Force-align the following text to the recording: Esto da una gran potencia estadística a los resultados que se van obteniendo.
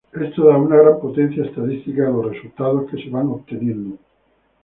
Esto 0.19 0.45
da 0.47 0.57
una 0.57 0.77
gran 0.77 0.99
potencia 0.99 1.43
estadística 1.45 2.07
a 2.07 2.09
los 2.09 2.25
resultados 2.31 2.89
que 2.89 3.03
se 3.03 3.11
van 3.11 3.27
obteniendo. 3.27 3.97